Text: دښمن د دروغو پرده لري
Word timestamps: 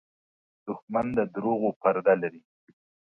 دښمن 0.65 1.05
د 1.17 1.19
دروغو 1.33 1.69
پرده 1.81 2.13
لري 2.21 2.41